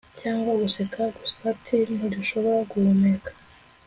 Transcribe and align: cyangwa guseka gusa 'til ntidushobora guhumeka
cyangwa 0.19 0.51
guseka 0.61 1.01
gusa 1.19 1.45
'til 1.61 1.87
ntidushobora 1.97 2.59
guhumeka 2.71 3.31